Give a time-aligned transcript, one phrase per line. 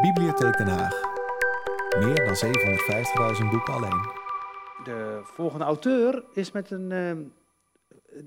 [0.00, 1.02] Bibliotheek Den Haag.
[1.98, 2.36] Meer dan
[3.44, 4.10] 750.000 boeken alleen.
[4.84, 6.90] De volgende auteur is met een.
[6.90, 7.16] Uh,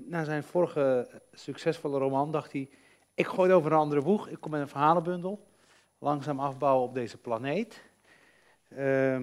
[0.06, 2.70] na zijn vorige succesvolle roman dacht hij.
[3.14, 4.28] Ik gooi over een andere boeg.
[4.28, 5.46] Ik kom met een verhalenbundel.
[5.98, 7.82] Langzaam afbouwen op deze planeet.
[8.68, 9.20] Uh,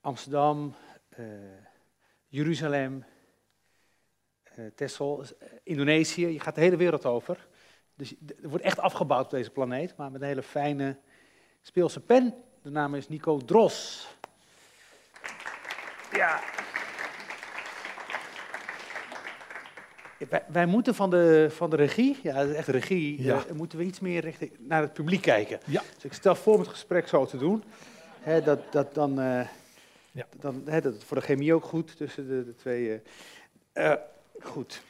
[0.00, 0.74] Amsterdam,
[1.18, 1.26] uh,
[2.28, 3.04] Jeruzalem,
[4.58, 5.24] uh, Texel,
[5.62, 6.26] Indonesië.
[6.26, 7.46] Je gaat de hele wereld over.
[7.96, 10.96] Dus er wordt echt afgebouwd op deze planeet, maar met een hele fijne
[11.62, 12.34] speelse pen.
[12.62, 14.08] De naam is Nico Dros.
[16.12, 16.40] Ja.
[20.28, 23.44] Wij, wij, moeten van de, van de regie, ja, dat is echt regie, ja.
[23.46, 25.60] uh, moeten we iets meer richting, naar het publiek kijken.
[25.64, 25.82] Ja.
[25.94, 27.64] Dus ik stel voor om het gesprek zo te doen.
[28.20, 29.46] Hè, dat, dat dan, uh,
[30.10, 30.26] ja.
[30.40, 33.00] dan dat voor de chemie ook goed tussen de, de twee.
[33.74, 33.94] Uh,
[34.40, 34.82] goed.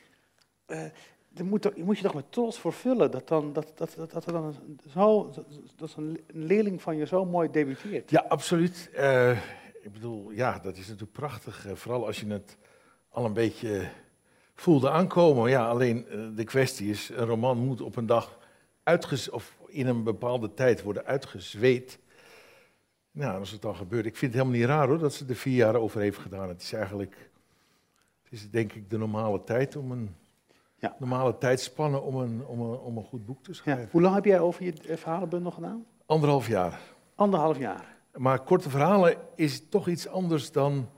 [1.34, 4.24] Daar moet, er, moet je toch met trots voor vullen dat, dan, dat, dat, dat,
[4.24, 4.54] dan
[4.88, 5.30] zo,
[5.76, 8.10] dat een leerling van je zo mooi debuteert.
[8.10, 8.90] Ja, absoluut.
[8.94, 9.30] Uh,
[9.82, 11.66] ik bedoel, ja, dat is natuurlijk prachtig.
[11.66, 12.56] Uh, vooral als je het
[13.08, 13.88] al een beetje
[14.54, 15.50] voelde aankomen.
[15.50, 18.38] Ja, alleen uh, de kwestie is, een roman moet op een dag
[19.30, 21.98] of in een bepaalde tijd worden uitgezweet.
[23.10, 25.36] Nou, als het dan gebeurt, ik vind het helemaal niet raar hoor, dat ze er
[25.36, 26.48] vier jaar over heeft gedaan.
[26.48, 27.30] Het is eigenlijk,
[28.22, 30.14] het is denk ik de normale tijd om een
[30.84, 30.96] ja.
[30.98, 33.84] normale tijdspannen om een, om, een, om een goed boek te schrijven.
[33.84, 33.88] Ja.
[33.90, 35.84] Hoe lang heb jij over je verhalenbundel gedaan?
[36.06, 36.80] Anderhalf jaar.
[37.14, 37.96] Anderhalf jaar.
[38.14, 40.88] Maar korte verhalen is toch iets anders dan.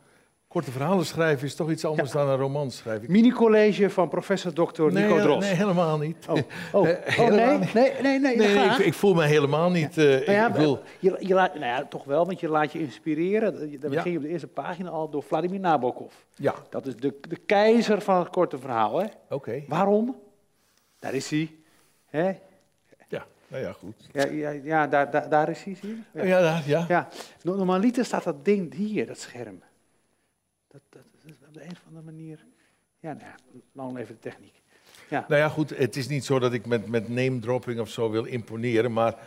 [0.57, 2.19] Korte verhalen schrijven is toch iets anders ja.
[2.19, 3.13] dan een roman schrijven.
[3.13, 4.83] Mini-college van professor Dr.
[4.83, 5.45] Nee, Nico Dros.
[5.45, 6.27] Nee, helemaal niet.
[6.29, 6.35] Oh,
[6.73, 6.89] oh.
[7.19, 7.59] oh nee?
[7.59, 7.69] nee?
[7.75, 8.37] Nee, nee, nee.
[8.37, 9.95] nee ik, ik, voel me helemaal niet.
[9.95, 10.03] Ja.
[10.03, 10.83] Uh, nou ja, ik wil...
[10.99, 13.81] je, je laat, nou ja, toch wel, want je laat je inspireren.
[13.81, 16.13] Dan begin je op de eerste pagina al door Vladimir Nabokov.
[16.35, 16.55] Ja.
[16.71, 18.93] Dat is de, de keizer van het korte verhaal.
[18.93, 19.11] Oké.
[19.29, 19.65] Okay.
[19.69, 20.17] Waarom?
[20.99, 21.51] Daar is hij.
[22.07, 22.27] Hè?
[23.09, 24.09] Ja, nou ja, goed.
[24.13, 26.21] Ja, ja, ja daar, daar, daar is hij, zie je?
[26.21, 26.85] Ja, ja, daar, ja.
[26.89, 27.09] ja.
[27.43, 29.61] Normaliter staat dat ding hier, dat scherm.
[30.77, 32.45] Dat, dat, op de een of andere manier...
[33.01, 34.63] Ja, nou ja, lang even de techniek.
[35.11, 35.25] Ja.
[35.29, 38.25] Nou ja, goed, het is niet zo dat ik met, met name-dropping of zo wil
[38.25, 39.19] imponeren, maar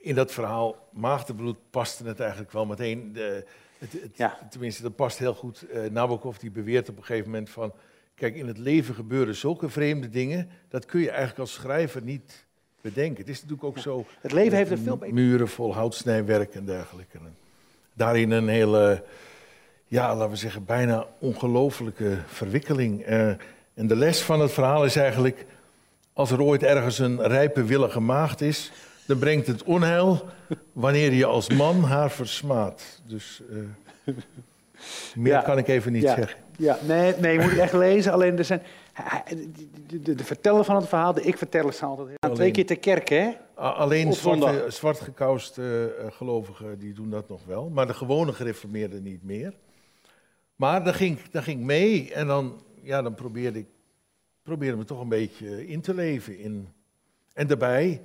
[0.00, 3.12] in dat verhaal Maagdenbloed paste het eigenlijk wel meteen.
[3.12, 3.46] De,
[3.78, 4.38] het, het, ja.
[4.50, 5.64] Tenminste, dat past heel goed.
[5.70, 7.72] Uh, Nabokov die beweert op een gegeven moment van...
[8.14, 12.46] Kijk, in het leven gebeuren zulke vreemde dingen, dat kun je eigenlijk als schrijver niet
[12.80, 13.20] bedenken.
[13.20, 13.82] Het is natuurlijk ook ja.
[13.82, 14.06] zo.
[14.20, 15.14] Het leven heeft er veel beter.
[15.14, 17.18] Muren vol houtsnijwerk en dergelijke.
[17.92, 19.04] Daarin een hele,
[19.92, 23.08] ja, laten we zeggen, bijna ongelofelijke verwikkeling.
[23.08, 23.26] Uh,
[23.74, 25.46] en de les van het verhaal is eigenlijk:
[26.12, 28.72] als er ooit ergens een rijpe, willige maagd is,
[29.06, 30.24] dan brengt het onheil
[30.72, 33.02] wanneer je als man haar versmaadt.
[33.06, 33.42] Dus
[34.04, 34.14] uh,
[35.14, 35.40] meer ja.
[35.40, 36.14] kan ik even niet ja.
[36.14, 36.38] zeggen.
[36.56, 38.12] Ja, nee, nee, je moet het echt lezen.
[38.12, 38.62] Alleen er zijn.
[39.86, 42.78] De, de, de verteller van het verhaal, de ik-verteller, staan altijd heel twee keer ter
[42.78, 43.30] kerk, hè?
[43.54, 47.68] Alleen zwarte, zwart gekouste uh, gelovigen die doen dat nog wel.
[47.68, 49.52] Maar de gewone gereformeerden niet meer.
[50.56, 53.66] Maar dan ging, dan ging ik mee en dan, ja, dan probeerde ik
[54.42, 56.38] probeerde me toch een beetje in te leven.
[56.38, 56.68] In.
[57.32, 58.02] En daarbij,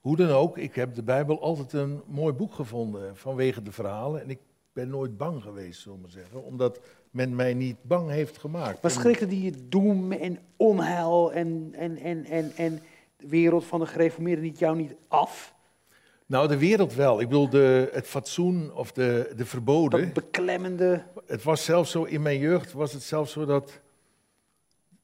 [0.00, 4.22] hoe dan ook, ik heb de Bijbel altijd een mooi boek gevonden vanwege de verhalen.
[4.22, 4.38] En ik
[4.72, 6.44] ben nooit bang geweest, zullen we maar zeggen.
[6.44, 6.80] Omdat
[7.10, 8.82] men mij niet bang heeft gemaakt.
[8.82, 12.82] Maar schrikte die doem en onheil en, en, en, en, en
[13.16, 15.54] de wereld van de gereformeerden niet jou niet af?
[16.26, 17.20] Nou, de wereld wel.
[17.20, 20.00] Ik bedoel, de, het fatsoen of de, de verboden.
[20.00, 21.04] Dat beklemmende.
[21.26, 23.80] Het was zelfs zo, in mijn jeugd was het zelfs zo dat...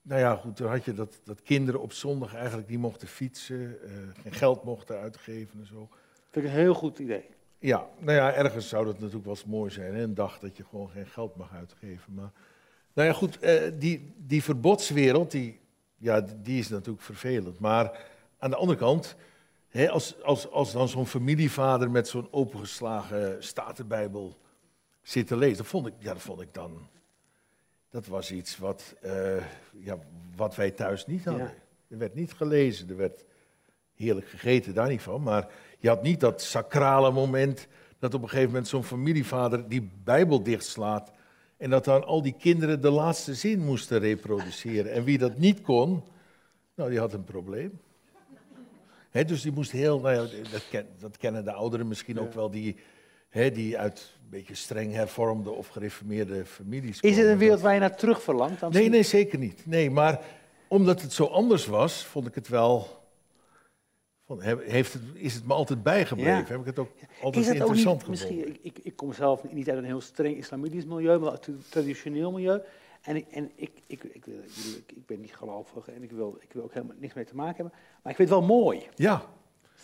[0.03, 3.79] Nou ja, goed, toen had je dat, dat kinderen op zondag eigenlijk niet mochten fietsen,
[3.85, 3.91] uh,
[4.23, 5.89] geen geld mochten uitgeven en zo.
[6.31, 7.25] Vind ik een heel goed idee.
[7.59, 9.95] Ja, nou ja, ergens zou dat natuurlijk wel eens mooi zijn.
[9.95, 10.03] Hè?
[10.03, 12.15] Een dag dat je gewoon geen geld mag uitgeven.
[12.15, 12.33] Maar,
[12.93, 15.61] nou ja, goed, eh, die, die verbodswereld, die,
[15.97, 17.59] ja, die is natuurlijk vervelend.
[17.59, 18.07] Maar
[18.39, 19.17] aan de andere kant,
[19.91, 24.37] als, als, als dan zo'n familievader met zo'n opengeslagen statenbijbel
[25.03, 26.91] zit te lezen, dat vond ik, ja, dat vond ik dan...
[27.91, 29.99] Dat was iets wat, uh, ja,
[30.37, 31.45] wat wij thuis niet hadden.
[31.45, 31.55] Ja.
[31.89, 33.25] Er werd niet gelezen, er werd
[33.95, 35.23] heerlijk gegeten, daar niet van.
[35.23, 37.67] Maar je had niet dat sacrale moment
[37.99, 41.13] dat op een gegeven moment zo'n familievader die Bijbel dichtslaat.
[41.57, 44.93] En dat dan al die kinderen de laatste zin moesten reproduceren.
[44.93, 46.03] En wie dat niet kon,
[46.75, 47.81] nou, die had een probleem.
[49.13, 52.33] He, dus die moest heel, nou ja, dat, ken, dat, kennen de ouderen misschien ook
[52.33, 52.77] wel, die,
[53.29, 57.17] he, die uit een beetje streng hervormde of gereformeerde families komen.
[57.17, 58.61] Is het een wereld waar je naar terug verlangt?
[58.61, 59.67] Dan nee, nee, zeker niet.
[59.67, 60.21] Nee, maar
[60.69, 63.03] omdat het zo anders was, vond ik het wel
[64.41, 66.33] heeft het, is het me altijd bijgebleven?
[66.33, 66.45] Ja.
[66.47, 66.91] Heb ik het ook
[67.23, 68.39] altijd interessant ook niet, gevonden?
[68.45, 71.63] Misschien, ik, ik kom zelf niet uit een heel streng islamitisch milieu, maar uit een
[71.69, 72.61] traditioneel milieu.
[73.03, 76.53] En, ik, en ik, ik, ik, ik, ik ben niet gelovig en ik wil, ik
[76.53, 77.75] wil ook helemaal niks mee te maken hebben.
[78.03, 78.89] Maar ik vind het wel mooi.
[78.95, 79.23] Ja.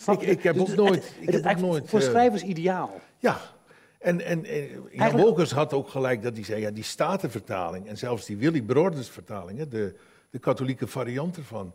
[0.06, 1.14] Ik, ik heb Dus ook nooit...
[1.20, 2.90] ik heb ook nooit voor eh, schrijvers ideaal.
[3.18, 3.40] Ja,
[3.98, 7.98] en, en, en Jan Wolkers had ook gelijk dat hij zei, ja, die Statenvertaling en
[7.98, 9.94] zelfs die Willy Broders vertaling, de,
[10.30, 11.74] de katholieke variant ervan,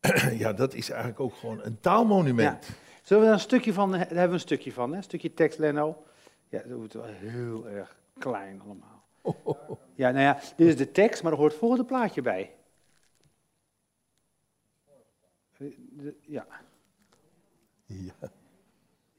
[0.42, 2.68] ja, dat is eigenlijk ook gewoon een taalmonument.
[3.02, 4.96] Zullen we daar een stukje van, daar hebben we een stukje van, hè?
[4.96, 6.04] een stukje tekst, Lenno.
[6.48, 8.93] Ja, dat wordt wel heel erg klein allemaal.
[9.96, 12.50] Ja, nou ja, dit is de tekst, maar er hoort het volgende plaatje bij.
[16.26, 16.46] Ja,
[17.86, 18.30] Ja,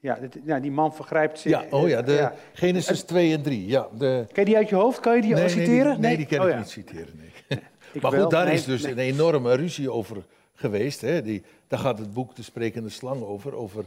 [0.00, 1.52] ja, dit, ja, die man vergrijpt zich.
[1.52, 2.34] ja oh ja, de Ja.
[2.52, 3.66] Genesis 2 en 3.
[3.66, 5.00] Ja, de, Ken je die uit je hoofd?
[5.00, 5.84] Kan je die nee, citeren?
[5.84, 6.58] Nee, die, nee, die kan Oh ik ja.
[6.58, 7.14] niet citeren.
[7.16, 7.60] Nee.
[7.92, 8.22] Ik maar wel.
[8.22, 10.24] goed, daar is dus een enorme ruzie over
[10.54, 11.00] geweest.
[11.00, 11.22] Hè.
[11.22, 13.54] Die, daar gaat het boek De Sprekende Slang over.
[13.54, 13.84] Over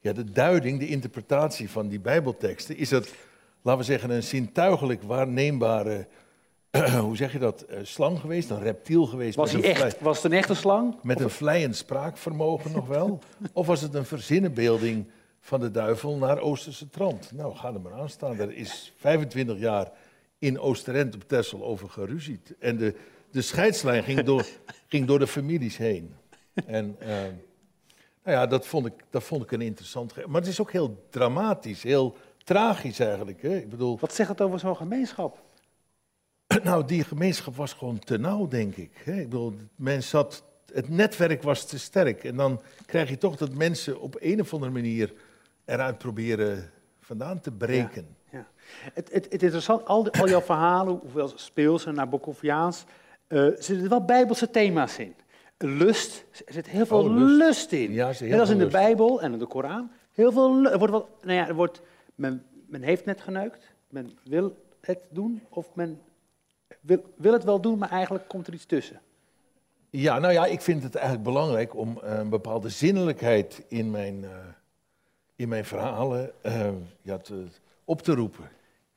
[0.00, 2.76] ja, de duiding, de interpretatie van die Bijbelteksten.
[2.76, 3.14] Is het,
[3.62, 6.06] laten we zeggen, een zintuigelijk waarneembare,
[7.00, 8.50] hoe zeg je dat, eh, slang geweest?
[8.50, 9.36] Een reptiel geweest?
[9.36, 10.96] Was, hij echt, was het een echte slang?
[11.02, 13.18] met een vlijend spraakvermogen nog wel?
[13.52, 15.06] Of was het een verzinnenbeelding
[15.40, 17.32] van de duivel naar Oosterse trant?
[17.32, 18.38] Nou, ga er maar aan staan.
[18.38, 19.90] Er is 25 jaar
[20.38, 22.54] in Oosterend op Texel over geruzied.
[22.58, 22.94] En de,
[23.30, 24.46] de scheidslijn ging door,
[24.88, 26.14] ging door de families heen.
[26.66, 27.08] En eh,
[28.24, 30.26] nou ja, dat vond, ik, dat vond ik een interessant...
[30.26, 33.42] Maar het is ook heel dramatisch, heel tragisch eigenlijk.
[33.42, 33.56] Hè?
[33.56, 35.42] Ik bedoel, Wat zegt het over zo'n gemeenschap?
[36.62, 38.90] nou, die gemeenschap was gewoon te nauw, denk ik.
[39.04, 39.12] hè.
[39.20, 40.42] Ik bedoel, men zat,
[40.72, 42.24] het netwerk was te sterk.
[42.24, 45.12] En dan krijg je toch dat mensen op een of andere manier
[45.64, 48.16] eruit proberen vandaan te breken.
[48.30, 48.46] Ja.
[48.94, 52.84] Het, het, interessant, al, die- al jouw verhalen, hoewel speels en Nabokoviaans,
[53.26, 55.14] eh zitten er wel bijbelse thema's in.
[55.58, 57.36] Lust, er zit heel veel Oh, lust.
[57.38, 57.72] lust.
[57.72, 57.92] in.
[57.92, 58.76] Ja, Net als in de lust.
[58.76, 59.90] Bijbel en in de Koran.
[60.12, 61.80] Heel veel er wordt wel, nou ja, er wordt,
[62.22, 66.00] men, men heeft net geneukt, men wil het doen, of men
[66.80, 69.00] wil, wil het wel doen, maar eigenlijk komt er iets tussen.
[69.90, 74.24] Ja, nou ja, ik vind het eigenlijk belangrijk om eh, een bepaalde zinnelijkheid in mijn,
[74.24, 74.30] eh,
[75.36, 76.68] in mijn verhalen eh,
[77.02, 77.46] ja, te,
[77.84, 78.48] op te roepen.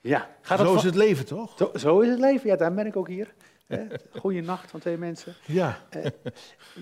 [0.01, 1.57] Ja, gaat Zo is het leven, toch?
[1.57, 3.33] zo, zo is het leven, ja, daar ben ik ook hier.
[4.21, 5.35] Goeie nacht van twee mensen.
[5.45, 5.77] Ja.
[5.89, 6.11] We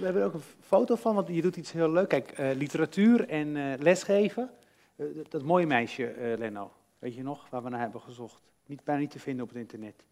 [0.01, 2.09] hebben er ook een foto van, want je doet iets heel leuk.
[2.09, 4.49] Kijk, literatuur en lesgeven.
[4.95, 8.41] Eh, dat, dat mooie meisje, eh Leno, weet je nog, waar we naar hebben gezocht.
[8.65, 10.05] Niet, bijna niet te vinden op het internet.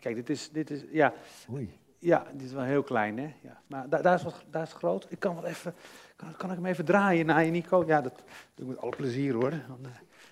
[0.00, 1.14] Kijk, dit is, dit is, ja,
[1.50, 1.78] Oei.
[1.98, 3.34] ja, dit is wel heel klein, hè.
[3.42, 3.62] Ja.
[3.66, 5.06] Maar da- daar, is wat, daar is groot.
[5.10, 5.74] Ik kan wel even,
[6.16, 7.84] kan, kan ik hem even draaien naar je, Nico?
[7.86, 8.22] Ja, dat
[8.54, 9.50] doe ik met alle plezier, hoor.
[9.50, 9.90] Dan, eh,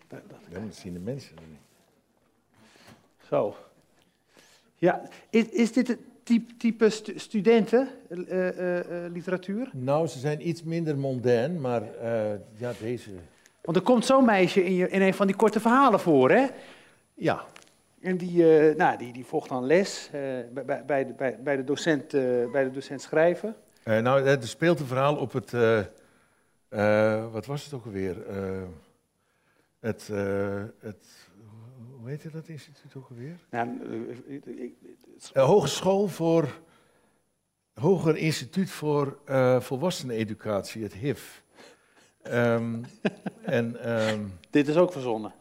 [0.09, 1.35] da- da- Ja, dat zien de mensen.
[1.49, 1.59] niet.
[3.29, 3.57] zo.
[4.75, 9.71] Ja, is, is dit het type, type stu- studenten, eh, eh, eh, literatuur?
[9.73, 11.83] Nou, ze zijn iets minder mondain, maar
[12.57, 13.11] ja, deze...
[13.63, 16.47] Want er komt zo'n meisje in, je, in een van die korte verhalen voor, hè?
[17.15, 17.45] Ja,
[18.01, 21.65] En die, eh, nou, die, die volgt dan les bij, bij, bij, de, bij, de
[21.65, 22.11] docent,
[22.53, 23.57] bij de docent schrijven.
[23.85, 25.51] Nou, er speelt een verhaal op het.
[27.33, 28.17] wat was het ook alweer?
[29.81, 30.11] Het,
[30.81, 31.26] het.
[32.07, 33.37] Hoe heette dat instituut ook alweer?
[33.51, 33.69] Nou,
[35.35, 36.49] Hogeschool voor.
[37.75, 41.43] Hoger Instituut voor eh Volwasseneneducatie, het HIF.
[42.23, 42.75] Ehm,
[43.43, 43.81] en.
[43.83, 44.21] ehm,
[44.51, 45.33] dit is ook verzonnen.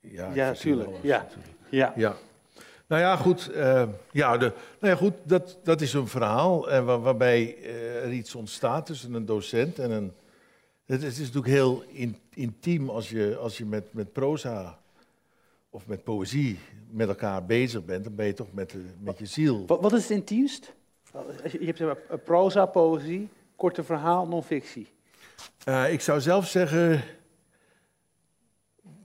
[0.00, 0.88] ja, tuurlijk.
[0.88, 1.18] alles Ja.
[1.18, 1.54] natuurlijk.
[1.68, 1.92] Ja.
[1.96, 2.16] Ja.
[2.86, 3.50] Nou ja, goed.
[4.12, 7.62] ja, de, nou ja, goed dat, dat is een verhaal waar- waarbij
[8.02, 10.12] er iets ontstaat tussen een docent en een.
[10.86, 14.78] Het is, het is natuurlijk heel in- intiem als je, als je met, met proza
[15.70, 16.58] of met poëzie
[16.90, 18.04] met elkaar bezig bent.
[18.04, 19.66] Dan ben je toch met, de, met je ziel.
[19.66, 20.74] Wat, wat is het intiemst?
[21.50, 24.88] Je, hebt zeg maar, proza, poëzie, korte verhaal, non-fictie.
[25.64, 27.02] Eh, ik zou zelf zeggen.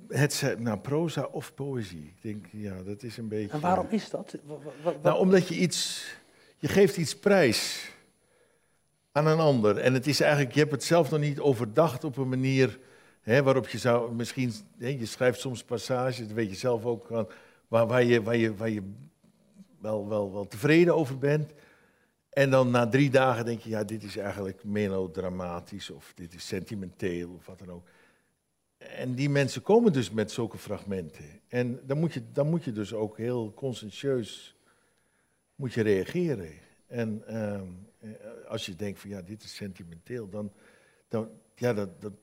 [0.07, 2.13] Het, nou, proza of poëzie.
[2.15, 3.51] Ik denk, ja, dat is een beetje.
[3.51, 4.35] En waarom is dat?
[5.01, 6.05] Nou, omdat je iets,
[6.57, 7.91] je geeft iets prijs
[9.11, 9.77] aan een ander.
[9.77, 12.79] En het is eigenlijk, je hebt het zelf nog niet overdacht op een manier
[13.23, 17.07] waarop je zou, misschien, hè, je schrijft soms passages, dat weet je zelf ook,
[17.67, 18.91] waar, waar, je, waar, je, waar je
[19.79, 21.53] wel, wel, wel tevreden over bent.
[22.29, 26.47] En dan na drie dagen denk je, ja, dit is eigenlijk melodramatisch of dit is
[26.47, 27.87] sentimenteel of wat dan ook.
[28.77, 31.25] En die mensen komen dus met zulke fragmenten.
[31.47, 34.55] En dan moet je, dan moet je dus ook heel conscientieus
[35.55, 36.51] moet je reageren.
[36.87, 37.67] En ehm,
[37.99, 38.09] eh,
[38.47, 40.51] als je denkt van ja, dit is sentimenteel, dan,
[41.07, 42.13] dan ja, dat, dat,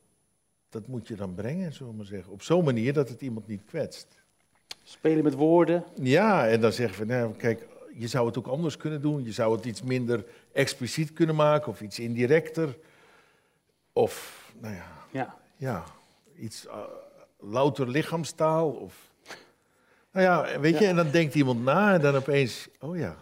[0.71, 2.33] dat moet je dan brengen, zullen we maar zeggen.
[2.33, 4.07] Op zo'n manier dat het iemand niet kwetst.
[4.83, 5.85] Spelen met woorden.
[6.03, 9.25] Ja, en dan zeggen we, nou, kijk, je zou het ook anders kunnen doen.
[9.25, 12.77] Je zou het iets minder expliciet kunnen maken of iets indirecter.
[13.93, 15.37] Of, nou ja, Ja.
[15.57, 15.85] ja,
[16.39, 16.79] iets eh,
[17.41, 18.71] louter lichaamstaal.
[18.71, 18.95] Of,
[20.13, 23.17] nou ja, weet je, en dan denkt iemand na en dan opeens, oh ja.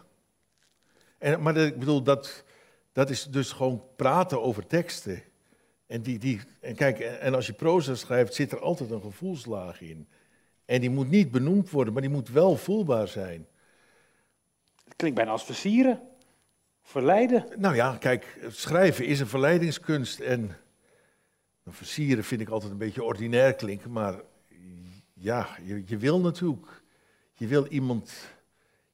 [1.18, 2.44] En, maar dat- ik bedoel, dat,
[2.92, 5.22] dat is dus gewoon praten over teksten.
[5.88, 9.80] En, die, die, en kijk, en als je proza schrijft, zit er altijd een gevoelslaag
[9.80, 10.08] in.
[10.64, 13.46] En die moet niet benoemd worden, maar die moet wel voelbaar zijn.
[14.84, 16.00] Het klinkt bijna als versieren.
[16.82, 17.46] Verleiden.
[17.56, 20.20] Nou ja, kijk, schrijven is een verleidingskunst.
[20.20, 20.40] En
[21.64, 23.92] nou, versieren vind ik altijd een beetje ordinair klinken.
[23.92, 24.20] Maar
[25.14, 26.82] ja, je, je wil natuurlijk.
[27.32, 28.12] Je wil iemand.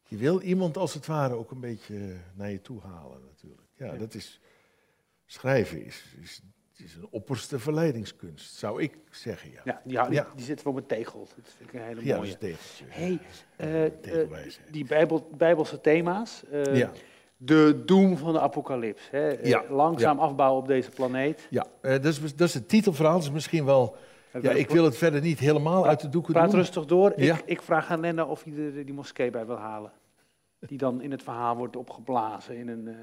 [0.09, 3.69] Je wil iemand als het ware ook een beetje naar je toe halen, natuurlijk.
[3.77, 3.99] Ja, Ja.
[3.99, 4.41] dat is.
[5.27, 6.43] Schrijven is, is,
[6.81, 9.51] is een opperste verleidingskunst, zou ik zeggen.
[9.51, 11.19] Ja, Ja, die, die, die zitten we op een tegel.
[11.37, 12.29] Dat vind ik een hele ja dat mooie.
[12.31, 12.85] is tegeltje.
[12.89, 13.19] hey,
[13.57, 13.85] eh,
[14.23, 14.29] eh,
[14.71, 16.43] die bijbel, bijbelse thema's.
[16.51, 16.91] eh, Ja.
[17.37, 19.11] De doem van de apocalyps.
[19.11, 19.29] Hè?
[19.29, 21.47] Ja, Langzaam afbouwen op deze planeet.
[21.51, 23.15] Ja, dat, is, dat is het titelverhaal.
[23.15, 23.97] Dat is misschien wel.
[24.41, 26.59] Ja, ik wil het verder niet helemaal uit de doeken Praat doen.
[26.61, 27.13] rustig door.
[27.17, 27.35] Ja.
[27.35, 29.93] Ik, ik vraag aan Lenda of hij er die moskee bij wil halen.
[30.59, 32.97] Die dan in het verhaal wordt opgeblazen in een,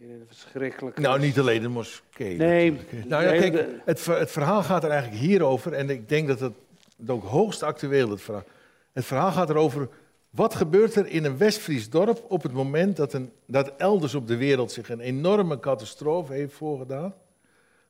[0.00, 1.00] in een verschrikkelijke...
[1.00, 2.36] Nou, niet alleen de moskee.
[2.36, 3.08] Nee, natuurlijk.
[3.08, 5.72] Nou ja, kijk, het, ver- het verhaal gaat er eigenlijk hierover.
[5.72, 6.52] En ik denk dat het,
[6.96, 8.12] het ook hoogst actueel is.
[8.12, 8.44] Het verhaal.
[8.92, 9.88] het verhaal gaat erover.
[10.30, 14.26] Wat gebeurt er in een West-Fries dorp op het moment dat, een, dat elders op
[14.26, 17.14] de wereld zich een enorme catastrofe heeft voorgedaan?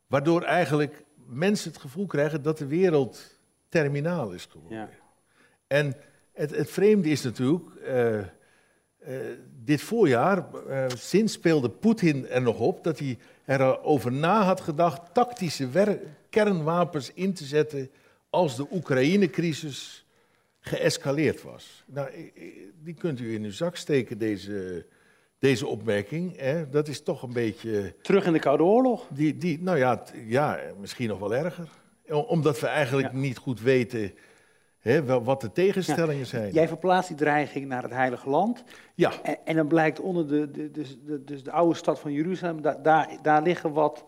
[0.07, 3.39] Waardoor eigenlijk mensen het gevoel krijgen dat de wereld
[3.69, 4.79] terminaal is geworden.
[4.79, 4.89] Ja.
[5.67, 5.95] En
[6.33, 8.19] het, het vreemde is natuurlijk, eh,
[9.01, 9.15] eh,
[9.65, 15.15] dit voorjaar, eh sinds speelde Poetin er nog op dat hij erover na had gedacht
[15.15, 15.69] tactische
[16.31, 17.91] kernwapens in te zetten
[18.31, 20.07] als de Oekraïne-crisis
[20.61, 21.85] geëscaleerd was.
[21.87, 22.33] Nou,
[22.83, 24.87] die kunt u in uw zak steken, deze,
[25.39, 26.37] deze opmerking.
[26.37, 26.69] Hè?
[26.69, 27.95] Dat is toch een beetje...
[28.03, 29.07] Terug in de Koude Oorlog.
[29.11, 31.69] Die, die, nou ja, ja, misschien nog wel erger.
[32.09, 33.19] Omdat we eigenlijk Ja.
[33.19, 34.13] niet goed weten
[35.23, 36.53] wat de tegenstellingen zijn.
[36.53, 38.65] Jij verplaatst die dreiging naar het Heilige Land.
[38.95, 42.13] Ja, En, en dan blijkt onder de, de, dus de, dus de oude stad van
[42.13, 44.05] Jeruzalem, da- daar, daar liggen wat,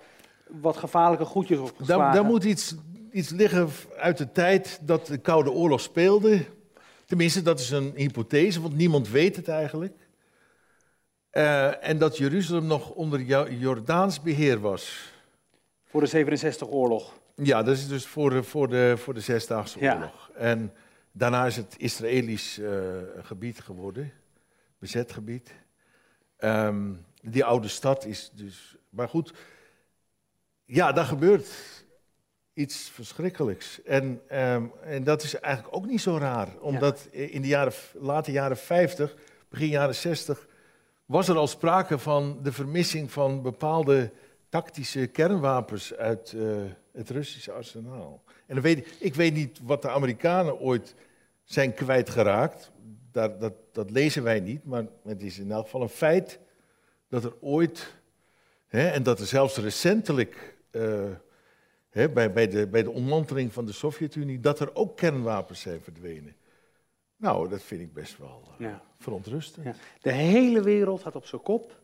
[0.49, 2.05] wat gevaarlijke goedjes opgeslagen.
[2.05, 2.75] daar, daar moet iets,
[3.11, 6.45] iets liggen uit de tijd dat de Koude Oorlog speelde.
[7.07, 9.97] Tenminste, dat is een hypothese, want niemand weet het eigenlijk.
[11.31, 15.13] Eh, en dat Jeruzalem nog onder Jo- Jordaans beheer was.
[15.85, 17.21] Voor de 67 oorlog.
[17.37, 19.95] Ja, dat is dus voor de, voor de, voor de Zesdaagse Ja.
[19.95, 20.31] Oorlog.
[20.35, 20.73] En
[21.13, 22.71] daarna is het Israëlisch eh,
[23.19, 24.13] gebied geworden,
[24.79, 25.55] bezet gebied.
[26.37, 28.77] Ehm, die oude stad is dus.
[28.91, 29.33] Maar goed,
[30.65, 31.49] ja, daar gebeurt
[32.55, 33.83] iets verschrikkelijks.
[33.83, 38.33] En, ehm, en dat is eigenlijk ook niet zo raar, omdat in de jaren, late
[38.33, 39.15] jaren 50,
[39.49, 40.47] begin jaren 60,
[41.07, 44.11] was er al sprake van de vermissing van bepaalde
[44.53, 46.45] tactische kernwapens uit eh,
[46.93, 48.23] het Russische arsenaal.
[48.47, 50.95] En dan weet ik, ik weet niet wat de Amerikanen ooit
[51.45, 52.71] zijn kwijtgeraakt.
[53.13, 56.39] Daar, dat, dat lezen wij niet, maar het is in elk geval een feit
[57.09, 57.95] dat er ooit,
[58.67, 61.11] hè, en dat er zelfs recentelijk, eh,
[61.91, 65.81] hè, bij, bij, de, bij de ontmanteling van de Sovjet-Unie, dat er ook kernwapens zijn
[65.81, 66.37] verdwenen.
[67.17, 68.83] Nou, dat vind ik best wel Ja.
[68.99, 69.67] verontrustend.
[69.67, 69.75] Ja.
[70.01, 71.81] De hele wereld staat op zijn kop.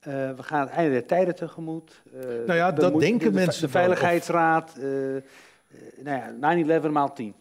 [0.00, 2.02] Eh, we gaan het einde der tijden tegemoet.
[2.12, 5.22] Eh, Nou ja, de dat moet- denken de, mensen De dan, Veiligheidsraad, eh, eh,
[6.02, 7.34] nou ja, 9-11 maal 10.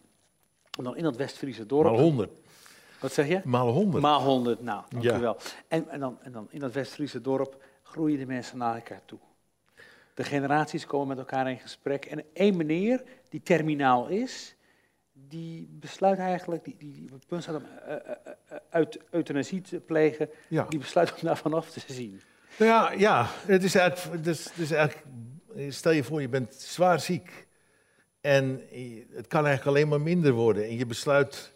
[0.78, 1.84] En dan in dat West-Friese dorp.
[1.92, 2.32] Maal 100.
[3.00, 3.42] Wat zeg je?
[3.44, 4.04] Maal 100.
[4.04, 5.18] Maal 100, nou, dank Ja.
[5.18, 5.38] u wel.
[5.68, 9.20] En, en, dan, en dan in dat West-Friese dorp groeien de mensen naar elkaar toe.
[10.14, 12.06] De generaties komen met elkaar in gesprek.
[12.06, 14.56] En één meneer die terminaal is,
[15.14, 18.00] die besluit eigenlijk, die, die, die op het punt staat om eh, eh,
[18.50, 20.66] eh, uit, euthanasie te plegen, Ja.
[20.70, 22.22] die besluit om daar vanaf te zien.
[22.60, 25.06] Ja, ja het is eigenlijk, het is eigenlijk,
[25.70, 27.48] stel je voor je bent zwaar ziek
[28.22, 28.62] en
[29.14, 31.54] het kan eigenlijk alleen maar minder worden en je besluit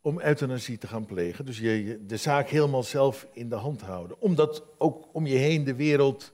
[0.00, 1.46] om euthanasie te gaan plegen.
[1.46, 4.20] Dus je, je de zaak helemaal zelf in de hand houden.
[4.20, 6.32] Omdat ook om je heen de wereld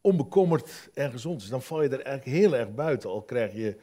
[0.00, 1.48] onbekommerd en gezond is.
[1.48, 3.76] Dan val je er eigenlijk heel erg buiten, al krijg je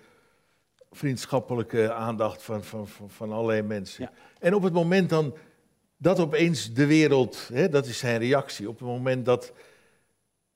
[0.91, 4.03] vriendschappelijke aandacht van, van, van, van allerlei mensen.
[4.03, 4.11] Ja.
[4.39, 5.35] En op het moment dan
[5.97, 9.53] dat opeens de wereld, hè, dat is zijn reactie, op het moment dat,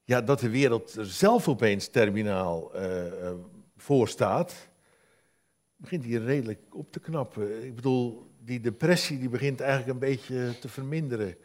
[0.04, 3.32] ja, dat de wereld er zelf opeens terminaal eh,
[3.78, 4.70] voor staat,
[5.76, 7.66] begint hij redelijk op te knappen.
[7.66, 11.36] Ik bedoel, die depressie die begint eigenlijk een beetje te verminderen.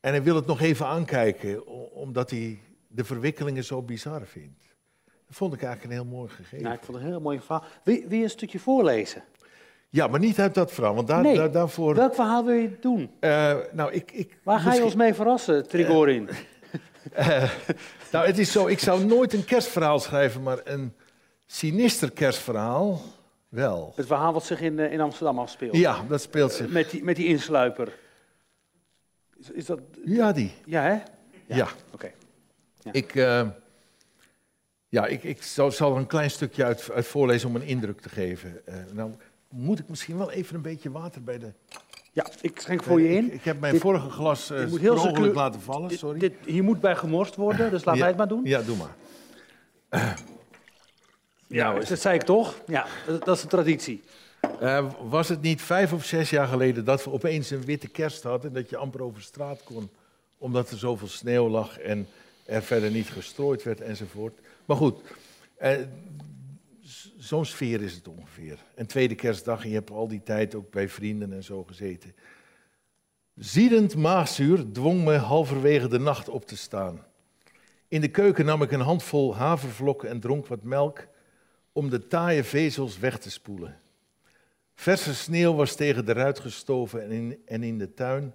[0.00, 4.74] En hij wil het nog even aankijken, omdat hij de verwikkelingen zo bizar vindt.
[5.04, 6.62] Dat vond ik eigenlijk een heel mooi gegeven.
[6.62, 7.64] Nou, ik vond het een heel mooi verhaal.
[7.84, 9.24] Wil je een stukje voorlezen?
[9.92, 11.36] Ja, maar niet uit dat verhaal, want daar, Nee.
[11.36, 11.94] daar- daarvoor...
[11.94, 13.10] Welk verhaal wil je doen?
[13.20, 16.28] eh, nou, ik, ik, Waar ga je ons mee verrassen, Trigorin?
[17.12, 17.50] Eh,
[18.12, 20.94] nou, het is zo, ik zou nooit een kerstverhaal schrijven, maar een
[21.46, 23.00] sinister kerstverhaal
[23.48, 23.92] wel.
[23.96, 25.76] Het verhaal wat zich in, eh, in Amsterdam afspeelt.
[25.76, 26.68] Ja, dat speelt zich.
[26.68, 27.92] Met die, met die insluiper.
[29.38, 29.80] Is, is dat...
[30.04, 30.52] Ja, die.
[30.64, 30.98] Ja, hè?
[31.56, 31.68] Ja.
[31.92, 32.10] Oké.
[32.82, 32.92] Ja.
[32.92, 33.48] Ik, eh,
[34.88, 38.00] Ja, ik, ik zal, zal, er een klein stukje uit, uit, voorlezen om een indruk
[38.00, 38.60] te geven.
[38.92, 39.10] Nou
[39.50, 41.52] moet ik misschien wel even een beetje water bij de...
[42.12, 43.26] Ja, ik schenk voor je in.
[43.26, 46.18] Ik, ik heb mijn vorige glas uh, moet heel laten vallen, sorry.
[46.18, 48.44] Dit, hier moet bij gemorst worden, dus laat ja, mij het maar doen.
[48.44, 48.94] Ja, doe maar.
[49.90, 50.12] Uh,
[51.46, 52.54] ja, dat zei ik toch?
[52.66, 54.02] Ja, dat, dat is de traditie.
[54.62, 58.22] Uh, was het niet vijf of zes jaar geleden dat we opeens een witte kerst
[58.22, 59.90] hadden en dat je amper over straat kon,
[60.38, 62.06] omdat er zoveel sneeuw lag en
[62.44, 64.38] er verder niet gestrooid werd enzovoort.
[64.64, 65.00] Maar goed,
[65.62, 65.72] uh,
[67.20, 68.58] zo'n sfeer is het ongeveer.
[68.74, 72.14] En tweede kerstdag, je hebt al die tijd ook bij vrienden en zo gezeten.
[73.34, 77.04] Ziedend maagzuur dwong me halverwege de nacht op te staan.
[77.88, 81.06] In de keuken nam ik een handvol havervlokken en dronk wat melk
[81.72, 83.80] om de taaie vezels weg te spoelen.
[84.74, 88.34] Verse sneeuw was tegen de ruit gestoven en in, en in de tuin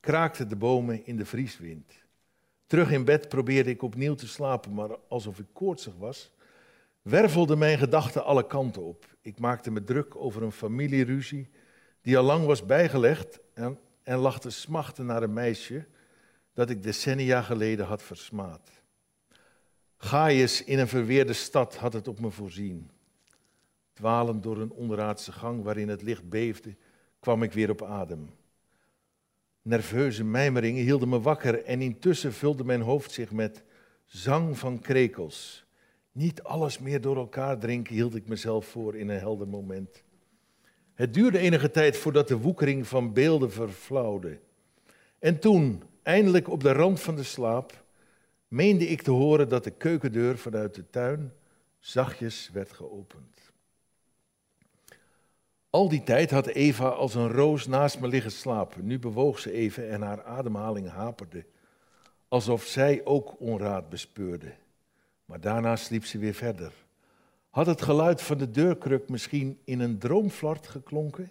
[0.00, 1.92] kraakten de bomen in de vrieswind.
[2.66, 6.30] Terug in bed probeerde ik opnieuw te slapen, maar alsof ik koortsig was,
[7.06, 9.16] wervelden mijn gedachten alle kanten op.
[9.20, 11.48] Ik maakte me druk over een familieruzie
[12.02, 15.86] die al lang was bijgelegd en, en lag te smachten naar een meisje
[16.52, 18.70] dat ik decennia geleden had versmaad.
[19.96, 22.90] Gaius in een verweerde stad had het op me voorzien.
[23.92, 26.76] Dwalend door een onderaardse gang waarin het licht beefde,
[27.20, 28.30] kwam ik weer op adem.
[29.62, 33.62] Nerveuze mijmeringen hielden me wakker en intussen vulde mijn hoofd zich met
[34.04, 35.65] zang van krekels.
[36.16, 40.02] Niet alles meer door elkaar drinken hield ik mezelf voor in een helder moment.
[40.94, 44.38] Het duurde enige tijd voordat de woekering van beelden verflauwde.
[45.18, 47.84] En toen, eindelijk op de rand van de slaap,
[48.48, 51.32] meende ik te horen dat de keukendeur vanuit de tuin
[51.78, 53.52] zachtjes werd geopend.
[55.70, 58.86] Al die tijd had Eva als een roos naast me liggen slapen.
[58.86, 61.44] Nu bewoog ze even en haar ademhaling haperde,
[62.28, 64.52] alsof zij ook onraad bespeurde.
[65.26, 66.72] Maar daarna sliep ze weer verder.
[67.50, 71.30] Had het geluid van de deurkruk misschien in een droomflart geklonken?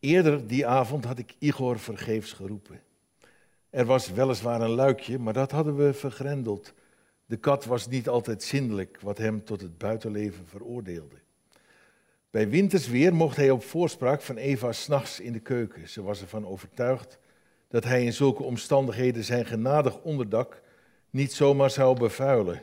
[0.00, 2.82] Eerder die avond had ik Igor vergeefs geroepen.
[3.70, 6.72] Er was weliswaar een luikje, maar dat hadden we vergrendeld.
[7.26, 11.16] De kat was niet altijd zindelijk, wat hem tot het buitenleven veroordeelde.
[12.30, 15.88] Bij wintersweer mocht hij op voorspraak van Eva s'nachts in de keuken.
[15.88, 17.18] Ze was ervan overtuigd
[17.68, 20.62] dat hij in zulke omstandigheden zijn genadig onderdak
[21.10, 22.62] niet zomaar zou bevuilen.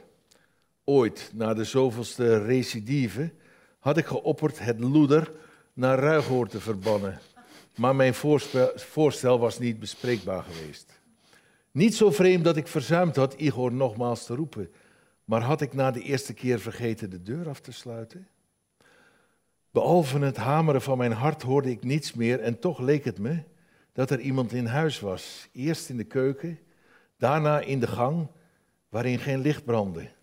[0.90, 3.32] Ooit, na de zoveelste recidive,
[3.80, 5.32] had ik geopperd het loeder
[5.74, 7.20] naar Ruigoor te verbannen.
[7.76, 8.14] Maar mijn
[8.76, 11.00] voorstel was niet bespreekbaar geweest.
[11.72, 14.72] Niet zo vreemd dat ik verzuimd had Igor nogmaals te roepen.
[15.26, 18.28] Maar had ik na de eerste keer vergeten de deur af te sluiten?
[19.72, 23.44] Behalve het hameren van mijn hart hoorde ik niets meer en toch leek het me
[23.94, 25.48] dat er iemand in huis was.
[25.52, 26.60] Eerst in de keuken,
[27.18, 28.28] daarna in de gang,
[28.90, 30.16] waarin geen licht brandde.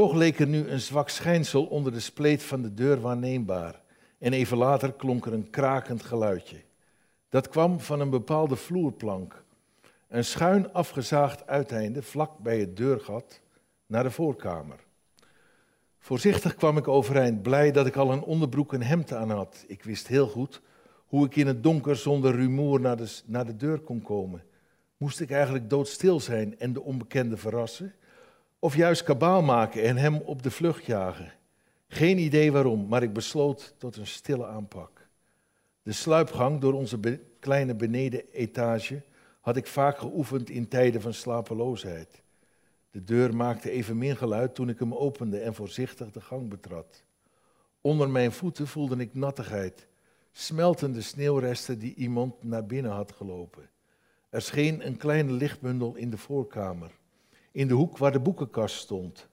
[0.00, 3.80] Toch leek er nu een zwak schijnsel onder de spleet van de deur waarneembaar.
[4.18, 6.56] En even later klonk er een krakend geluidje.
[7.28, 9.44] Dat kwam van een bepaalde vloerplank.
[10.08, 13.40] Een schuin afgezaagd uiteinde vlak bij het deurgat
[13.86, 14.76] naar de voorkamer.
[15.98, 19.64] Voorzichtig kwam ik overeind, blij dat ik al een onderbroek en hemd aan had.
[19.66, 20.60] Ik wist heel goed
[21.06, 24.42] hoe ik in het donker zonder rumoer naar de, naar de deur kon komen.
[24.96, 27.94] Moest ik eigenlijk doodstil zijn en de onbekende verrassen?
[28.62, 31.32] Of juist kabaal maken en hem op de vlucht jagen?
[31.88, 35.08] Geen idee waarom, maar ik besloot tot een stille aanpak.
[35.82, 39.02] De sluipgang door onze be kleine benedenetage
[39.40, 42.22] had ik vaak geoefend in tijden van slapeloosheid.
[42.90, 47.04] De deur maakte evenmin geluid toen ik hem opende en voorzichtig de gang betrad.
[47.80, 49.86] Onder mijn voeten voelde ik nattigheid,
[50.32, 53.70] smeltende sneeuwresten die iemand naar binnen had gelopen.
[54.28, 56.98] Er scheen een kleine lichtbundel in de voorkamer,
[57.52, 59.28] in de hoek waar de boekenkast stond.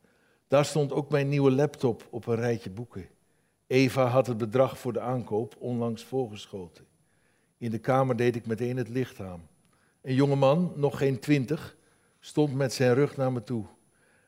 [0.47, 3.09] Daar stond ook mijn nieuwe laptop op een rijtje boeken.
[3.67, 6.85] Eva had het bedrag voor de aankoop onlangs voorgeschoten.
[7.57, 9.47] In de kamer deed ik meteen het licht aan.
[10.01, 11.75] Een jonge man, nog geen twintig,
[12.19, 13.65] stond met zijn rug naar me toe.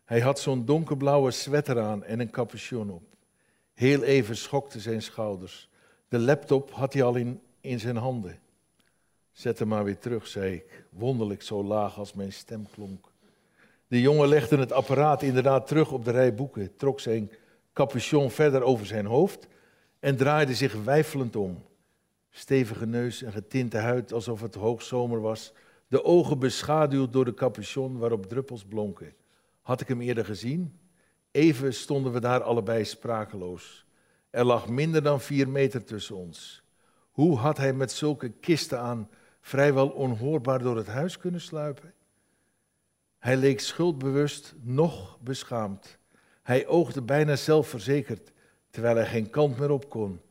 [0.06, 3.04] Hij had zo'n donkerblauwe sweater aan en een capuchon op.
[3.74, 5.70] Heel even schokte zijn schouders.
[6.08, 8.40] De laptop had hij al in, in zijn handen.
[9.32, 13.09] Zet hem maar weer terug, zei ik, wonderlijk zo laag als mijn stem klonk.
[13.90, 17.32] De jongen legde het apparaat inderdaad terug op de rij boeken, trok zijn
[17.74, 19.48] capuchon verder over zijn hoofd
[20.00, 21.64] en draaide zich weifelend om.
[22.30, 25.54] Stevige neus en getinte huid alsof het hoogzomer was,
[25.88, 29.14] de ogen beschaduwd door de capuchon waarop druppels blonken.
[29.62, 30.80] Had ik hem eerder gezien?
[31.32, 33.86] Even stonden we daar allebei sprakeloos.
[34.30, 36.64] Er lag minder dan vier meter tussen ons.
[37.12, 39.10] Hoe had hij met zulke kisten aan
[39.42, 41.94] vrijwel onhoorbaar door het huis kunnen sluipen?
[43.20, 45.98] Hij leek schuldbewust, nog beschaamd.
[46.44, 48.32] Hij oogde bijna zelfverzekerd,
[48.70, 50.22] terwijl hij geen kant meer op kon.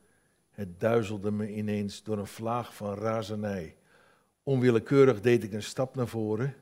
[0.50, 3.76] Het duizelde me ineens door een vlaag van razernij.
[4.42, 6.54] Onwillekeurig deed ik een stap naar voren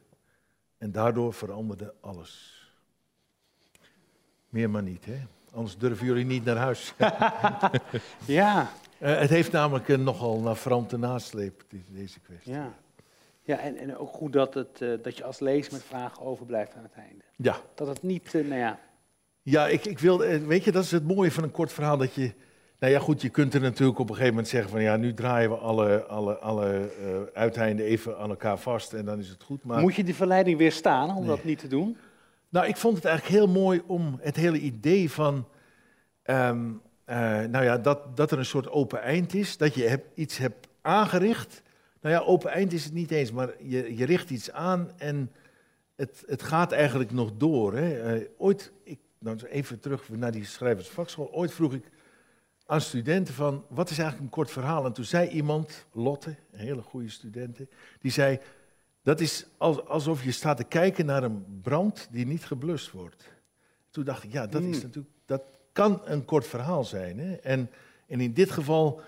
[0.79, 2.55] en daardoor veranderde alles.
[4.49, 5.19] Meer maar niet, hè?
[5.53, 6.95] Anders durven jullie niet naar huis.
[8.27, 12.53] Ja, Eh, het heeft namelijk een nogal navrante nasleep, deze kwestie.
[12.53, 12.75] ja.
[13.47, 16.75] Ja, en, en ook goed dat, het, eh, dat je als lezer met vragen overblijft
[16.75, 17.25] aan het einde.
[17.37, 18.79] Ja, Dat het niet, eh, nou ja,
[19.43, 21.97] ja ik, ik wil, eh, weet je, dat is het mooie van een kort verhaal.
[21.97, 22.33] Dat je,
[22.79, 25.15] nou ja, goed, je kunt er natuurlijk op een gegeven moment zeggen van ja, nu
[25.15, 26.91] draaien we alle, alle, alle
[27.35, 29.65] uiteinden even aan elkaar vast en dan is het goed.
[29.65, 31.27] Maar moet je die verleiding weerstaan om Nee.
[31.37, 31.97] dat niet te doen?
[32.49, 35.49] Nou, ik vond het eigenlijk heel mooi om het hele idee van,
[36.23, 36.71] ehm,
[37.05, 40.39] eh, nou ja, dat, dat er een soort open eind is, dat je hebt, iets
[40.39, 41.63] hebt aangericht.
[42.07, 45.33] Nou ja, open eind is het niet eens, maar je, je richt iets aan en
[45.97, 47.75] het, het gaat eigenlijk nog door.
[47.75, 48.14] Hè.
[48.14, 51.85] Eh, ooit, ik, nou even terug naar die schrijversvakschool, ooit vroeg ik
[52.66, 54.85] aan studenten van, wat is eigenlijk een kort verhaal?
[54.85, 57.69] En toen zei iemand, Lotte, een hele goede studenten,
[58.01, 58.38] die zei,
[59.03, 63.33] dat is als- alsof je staat te kijken naar een brand die niet geblust wordt.
[63.90, 64.83] Toen dacht ik, ja, dat, is Hmm.
[64.87, 65.42] natuurlijk, dat
[65.73, 67.19] kan een kort verhaal zijn.
[67.19, 67.35] Hè?
[67.35, 67.71] En,
[68.07, 69.01] en in dit geval,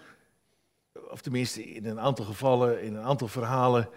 [1.10, 3.88] of tenminste in een aantal gevallen, in een aantal verhalen,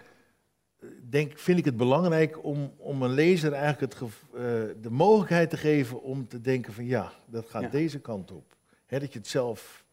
[1.08, 4.40] denk, vind ik het belangrijk om, om een lezer eigenlijk het eh,
[4.82, 7.68] de mogelijkheid te geven om te denken van ja, dat gaat Ja.
[7.68, 8.56] deze kant op.
[8.86, 9.84] Dat, je het zelf,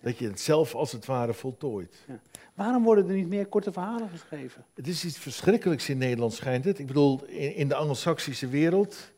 [0.00, 1.96] dat je het zelf als het ware voltooit.
[2.54, 4.64] Waarom worden er niet meer korte verhalen geschreven?
[4.74, 6.78] Het is iets verschrikkelijks in Nederland, schijnt het.
[6.78, 9.10] Ik bedoel, in, in de Anglo-Saxische wereld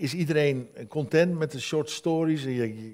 [0.00, 2.42] is iedereen content met de short stories.
[2.42, 2.52] Je,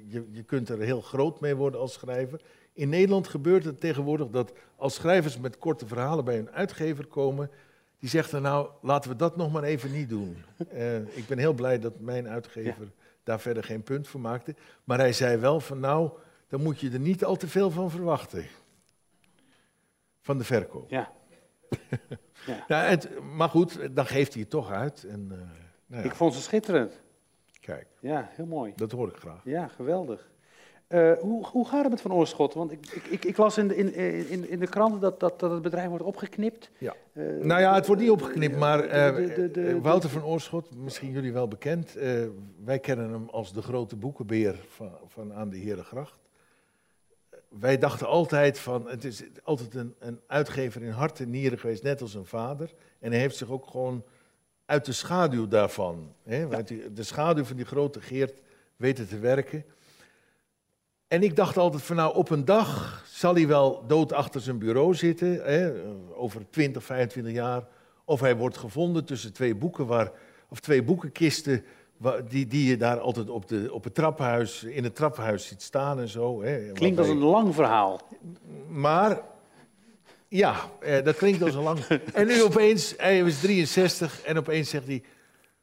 [0.09, 2.41] je, je kunt er heel groot mee worden als schrijver.
[2.73, 7.51] In Nederland gebeurt het tegenwoordig dat als schrijvers met korte verhalen bij een uitgever komen,
[7.99, 10.37] die zegt dan nou, laten we dat nog maar even niet doen.
[10.69, 12.93] Eh, ik ben heel blij dat mijn uitgever
[13.23, 14.55] daar verder geen punt voor maakte.
[14.85, 16.11] Maar hij zei wel van nou,
[16.49, 18.47] dan moet je er niet al te veel van verwachten.
[20.21, 20.91] Van de verkoop.
[20.91, 21.13] Ja.
[22.47, 22.65] ja.
[22.69, 25.05] Ja, het, maar goed, dan geeft hij het toch uit.
[25.05, 27.01] En, eh, nou ja, Ik vond ze schitterend.
[27.61, 28.73] kijk, Ja, heel mooi.
[28.77, 29.41] dat hoor ik graag.
[29.45, 30.31] Ja, geweldig.
[30.87, 32.55] Eh, hoe, hoe gaat het met Van Oorschot?
[32.55, 33.95] Want ik, ik, ik, ik las in de, in,
[34.29, 36.71] in, in de kranten dat, dat, dat het bedrijf wordt opgeknipt.
[36.79, 36.95] Ja.
[37.13, 41.33] Eh, Nou ja, het wordt niet opgeknipt, maar de- eh, Wouter van Oorschot, misschien jullie
[41.33, 41.93] wel bekend.
[42.65, 46.19] wij kennen hem als de grote boekenbeer van, van aan de Herengracht.
[47.49, 51.83] Wij dachten altijd van, het is altijd een, een uitgever in hart en nieren geweest,
[51.83, 52.75] net als een vader.
[52.99, 54.05] En hij heeft zich ook gewoon
[54.67, 58.41] uit de schaduw daarvan, hè, uit die- de schaduw van die grote Geert
[58.77, 59.65] weten te werken.
[61.09, 64.59] En ik dacht altijd van nou, op een dag zal hij wel dood achter zijn
[64.59, 65.73] bureau zitten, hè,
[66.15, 67.67] over 20, 25 jaar.
[68.05, 70.13] Of hij wordt gevonden tussen twee boeken, waar,
[70.49, 71.65] of twee boekenkisten,
[72.29, 76.01] die, die je daar altijd op, de, op het trappenhuis, in het trappenhuis ziet staan
[76.01, 76.43] en zo.
[76.43, 78.01] Hè, Klinkt als een lang verhaal.
[78.69, 79.21] maar
[80.29, 81.79] ja, eh, dat klinkt als een lang.
[82.15, 85.03] En nu opeens, hij was 63 en opeens zegt hij: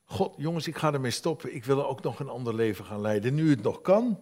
[0.04, 1.56] God, jongens, ik ga ermee stoppen.
[1.56, 4.20] Ik wil ook nog een ander leven gaan leiden, nu het nog kan.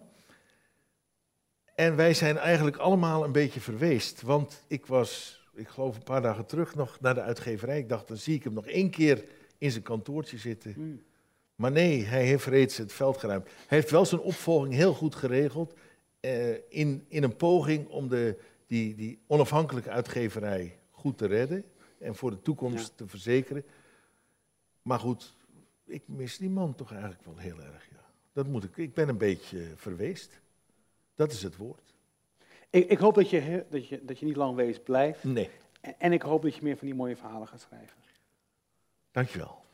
[1.74, 4.22] En wij zijn eigenlijk allemaal een beetje verweest.
[4.22, 7.78] Want ik was, ik geloof een paar dagen terug nog naar de uitgeverij.
[7.78, 9.24] Ik dacht, dan zie ik hem nog één keer
[9.58, 10.72] in zijn kantoortje zitten.
[10.72, 11.02] Hmm.
[11.54, 13.44] Maar nee, hij heeft reeds het veld geruimd.
[13.44, 15.74] Hij heeft wel zijn opvolging heel goed geregeld.
[16.20, 18.36] eh, in, in een poging om de,
[18.72, 21.64] die, die onafhankelijke uitgeverij goed te redden.
[21.98, 22.94] En voor de toekomst Ja.
[22.96, 23.64] te verzekeren.
[24.82, 25.36] Maar goed,
[25.84, 27.88] ik mis die man toch eigenlijk wel heel erg.
[27.90, 28.04] Ja.
[28.32, 28.76] Dat moet ik.
[28.76, 30.40] Ik ben een beetje verweest.
[31.14, 31.94] Dat is het woord.
[32.70, 35.24] Ik, ik hoop dat je, dat, je, dat je niet lang wees blijft.
[35.24, 37.96] Nee, En, en ik hoop dat je meer van die mooie verhalen gaat schrijven.
[39.10, 39.64] dankjewel.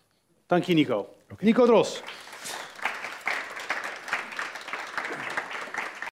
[0.47, 1.09] Dank je, Nico.
[1.41, 2.03] Nico Dros.